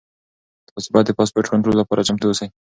تاسو 0.67 0.87
باید 0.93 1.05
د 1.07 1.11
پاسپورټ 1.19 1.45
کنټرول 1.53 1.75
لپاره 1.77 2.05
چمتو 2.07 2.25
اوسئ. 2.29 2.47